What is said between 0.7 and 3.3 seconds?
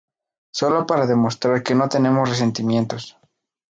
para demostrar que no tenemos resentimientos.